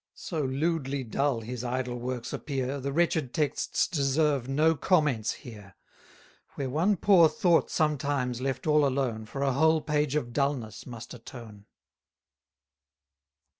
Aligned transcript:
So 0.15 0.41
lewdly 0.41 1.03
dull 1.03 1.41
his 1.41 1.63
idle 1.63 1.99
works 1.99 2.33
appear, 2.33 2.79
The 2.79 2.91
wretched 2.91 3.35
texts 3.35 3.87
deserve 3.87 4.49
no 4.49 4.73
comments 4.73 5.31
here; 5.31 5.75
Where 6.55 6.71
one 6.71 6.97
poor 6.97 7.29
thought 7.29 7.69
sometimes, 7.69 8.41
left 8.41 8.65
all 8.65 8.83
alone, 8.83 9.27
For 9.27 9.43
a 9.43 9.53
whole 9.53 9.79
page 9.79 10.15
of 10.15 10.33
dulness 10.33 10.87
must 10.87 11.13
atone. 11.13 11.65